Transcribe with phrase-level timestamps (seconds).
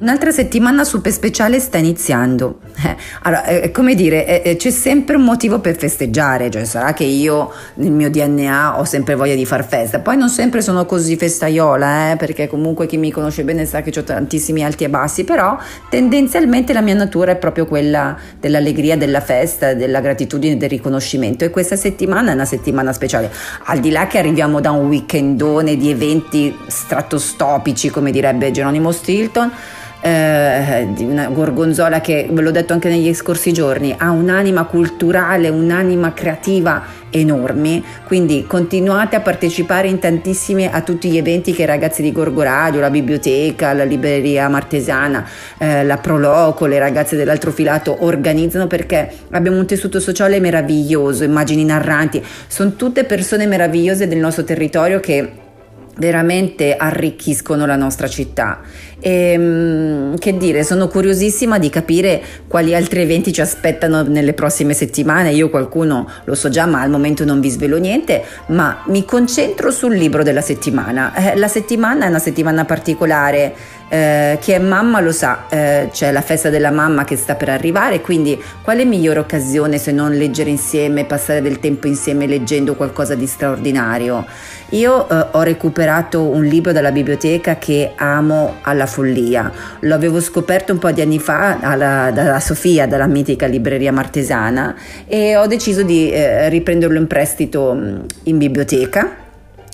[0.00, 2.60] Un'altra settimana super speciale sta iniziando.
[2.82, 6.94] Eh, allora, eh, come dire, eh, eh, c'è sempre un motivo per festeggiare, cioè sarà
[6.94, 10.86] che io nel mio DNA ho sempre voglia di far festa, poi non sempre sono
[10.86, 14.88] così festaiola, eh, perché comunque chi mi conosce bene sa che ho tantissimi alti e
[14.88, 15.58] bassi, però
[15.90, 21.44] tendenzialmente la mia natura è proprio quella dell'allegria, della festa, della gratitudine, del riconoscimento.
[21.44, 23.30] E questa settimana è una settimana speciale,
[23.64, 29.52] al di là che arriviamo da un weekendone di eventi stratostopici, come direbbe Geronimo Stilton,
[30.00, 35.48] eh, di una gorgonzola che, ve l'ho detto anche negli scorsi giorni, ha un'anima culturale,
[35.48, 41.66] un'anima creativa enormi, quindi continuate a partecipare in tantissimi a tutti gli eventi che i
[41.66, 45.26] ragazzi di Gorgo Radio, la biblioteca, la libreria martesana,
[45.58, 51.64] eh, la Proloco, le ragazze dell'altro filato organizzano perché abbiamo un tessuto sociale meraviglioso, immagini
[51.64, 55.48] narranti, sono tutte persone meravigliose del nostro territorio che
[55.96, 58.60] veramente arricchiscono la nostra città.
[59.00, 64.74] E, ehm, che dire, sono curiosissima di capire quali altri eventi ci aspettano nelle prossime
[64.74, 65.32] settimane.
[65.32, 69.70] Io qualcuno lo so già, ma al momento non vi svelo niente, ma mi concentro
[69.70, 71.14] sul libro della settimana.
[71.14, 76.12] Eh, la settimana è una settimana particolare eh, chi è mamma lo sa, eh, c'è
[76.12, 80.48] la festa della mamma che sta per arrivare, quindi quale migliore occasione se non leggere
[80.48, 84.24] insieme, passare del tempo insieme leggendo qualcosa di straordinario?
[84.70, 90.72] Io eh, ho recuperato un libro dalla biblioteca che amo alla follia, lo avevo scoperto
[90.72, 94.76] un po' di anni fa alla, dalla Sofia, dalla mitica libreria martesana
[95.08, 99.19] e ho deciso di eh, riprenderlo in prestito mm, in biblioteca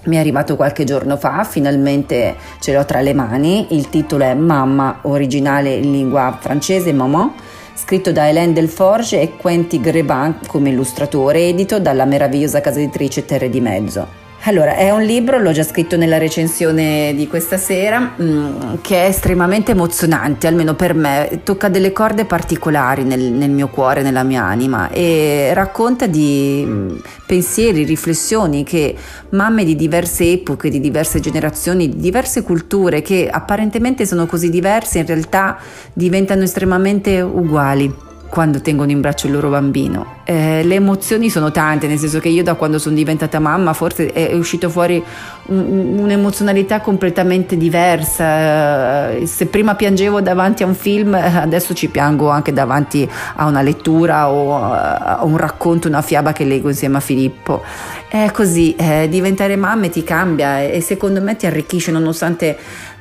[0.06, 4.34] mi è arrivato qualche giorno fa, finalmente ce l'ho tra le mani, il titolo è
[4.34, 7.32] Mamma, originale in lingua francese, Maman,
[7.74, 13.48] scritto da Hélène Delforge e Quentin Grebin come illustratore, edito dalla meravigliosa casa editrice Terre
[13.48, 14.25] di Mezzo.
[14.48, 19.08] Allora, è un libro, l'ho già scritto nella recensione di questa sera, mm, che è
[19.08, 24.44] estremamente emozionante, almeno per me, tocca delle corde particolari nel, nel mio cuore, nella mia
[24.44, 26.96] anima e racconta di mm,
[27.26, 28.94] pensieri, riflessioni che
[29.30, 35.00] mamme di diverse epoche, di diverse generazioni, di diverse culture, che apparentemente sono così diverse,
[35.00, 35.58] in realtà
[35.92, 37.92] diventano estremamente uguali
[38.28, 40.15] quando tengono in braccio il loro bambino.
[40.28, 44.12] Eh, le emozioni sono tante, nel senso che io da quando sono diventata mamma forse
[44.12, 45.00] è, uscito fuori
[45.46, 49.12] un, un'emozionalità completamente diversa.
[49.12, 53.62] Eh, se prima piangevo davanti a un film, adesso ci piango anche davanti a una
[53.62, 57.62] lettura o a un racconto, una fiaba che leggo insieme a Filippo.
[58.08, 62.58] È così, eh, diventare mamma ti cambia e secondo me ti arricchisce nonostante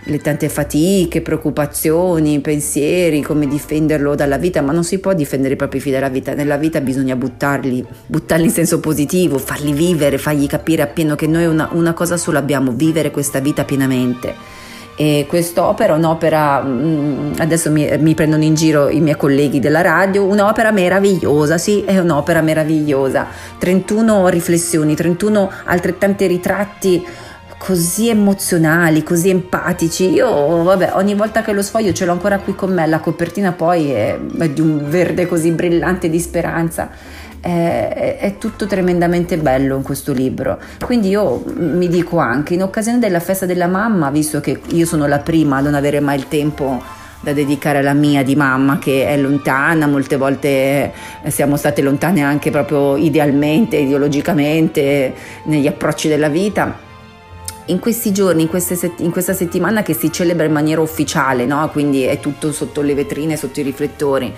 [0.07, 5.57] le tante fatiche, preoccupazioni, pensieri, come difenderlo dalla vita, ma non si può difendere i
[5.57, 10.47] propri figli dalla vita, nella vita bisogna buttarli, buttarli in senso positivo, farli vivere, fargli
[10.47, 14.33] capire appieno che noi una, una cosa sola abbiamo, vivere questa vita pienamente.
[14.97, 20.23] E quest'opera un'opera, mm, adesso mi, mi, prendono in giro i miei colleghi della radio,
[20.23, 23.27] un'opera meravigliosa, sì, è un'opera meravigliosa.
[23.57, 27.05] 31 riflessioni, 31 altrettanti ritratti
[27.57, 30.11] così emozionali, così empatici.
[30.11, 33.51] Io, vabbè, ogni volta che lo sfoglio ce l'ho ancora qui con me, la copertina
[33.51, 36.89] poi è, è di un verde così brillante di speranza.
[37.39, 40.59] È, è, tutto tremendamente bello in questo libro.
[40.83, 45.05] Quindi io mi dico anche, in occasione della festa della mamma, visto che io sono
[45.05, 46.81] la prima a non avere mai il tempo
[47.19, 50.91] da dedicare alla mia di mamma che è lontana, molte volte
[51.27, 55.13] siamo state lontane anche proprio idealmente, ideologicamente,
[55.45, 56.84] negli approcci della vita
[57.65, 61.67] in questi giorni, in, set- in, questa settimana che si celebra in maniera ufficiale, no?
[61.69, 64.33] quindi è tutto sotto le vetrine, sotto i riflettori,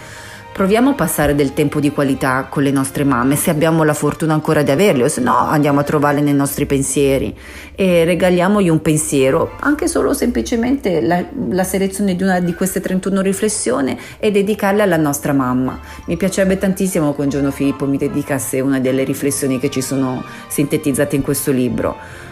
[0.57, 4.33] proviamo a passare del tempo di qualità con le nostre mamme, se abbiamo la fortuna
[4.33, 7.35] ancora di averle, o se no andiamo a trovarle nei nostri pensieri
[7.75, 13.21] e regaliamogli un pensiero, anche solo semplicemente la, la selezione di una di queste 31
[13.21, 15.79] riflessioni e dedicarle alla nostra mamma.
[16.05, 20.23] Mi piacerebbe tantissimo che un giorno Filippo mi dedicasse una delle riflessioni che ci sono
[20.47, 22.25] sintetizzate in questo libro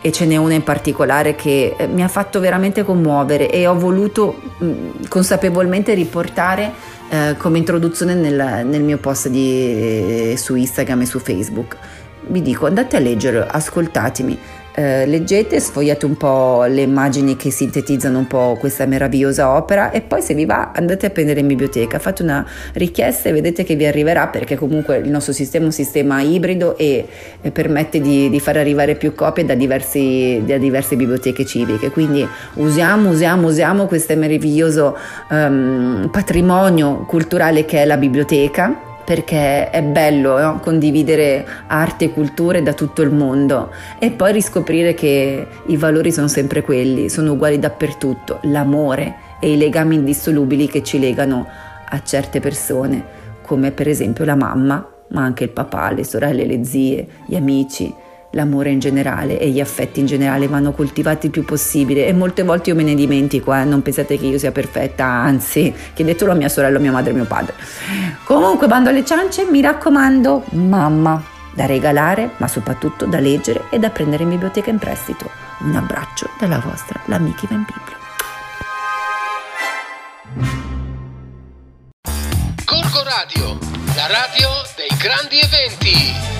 [0.00, 3.78] e ce n'è una in particolare che eh, mi ha fatto veramente commuovere e ho
[3.78, 6.72] voluto mm, consapevolmente riportare
[7.10, 11.76] eh, come introduzione nel, nel mio post di, eh, su Instagram e su Facebook.
[12.26, 14.38] Vi dico andate a leggere, ascoltatemi,
[14.74, 20.00] eh, leggete, sfogliate un po' le immagini che sintetizzano un po' questa meravigliosa opera e
[20.00, 23.74] poi se vi va andate a prendere in biblioteca, fate una richiesta e vedete che
[23.74, 27.06] vi arriverà perché comunque il nostro sistema è un sistema ibrido e,
[27.40, 31.90] e permette di, di, far arrivare più copie da, diversi, da, diverse biblioteche civiche.
[31.90, 34.96] Quindi usiamo, usiamo, usiamo questo meraviglioso
[35.30, 40.60] um, patrimonio culturale che è la biblioteca perché è bello no?
[40.60, 46.28] condividere arte e culture da tutto il mondo e poi riscoprire che i valori sono
[46.28, 51.44] sempre quelli, sono uguali dappertutto, l'amore e i legami indissolubili che ci legano
[51.88, 53.04] a certe persone,
[53.42, 57.92] come per esempio la mamma, ma anche il papà, le sorelle, le zie, gli amici,
[58.32, 62.42] l'amore in generale e gli affetti in generale vanno coltivati il più possibile e molte
[62.42, 63.64] volte io me ne dimentico, eh?
[63.64, 67.14] non pensate che io sia perfetta, anzi, chiedetelo a mia sorella, a mia madre e
[67.14, 67.54] mio padre.
[68.24, 71.22] Comunque, bando alle ciance, mi raccomando, mamma,
[71.52, 75.28] da regalare, ma soprattutto da leggere e da prendere in biblioteca in prestito.
[75.60, 77.98] Un abbraccio dalla vostra, l'amica Ivan Biblio.
[82.64, 83.58] Corco Radio,
[83.94, 86.39] la radio dei grandi eventi.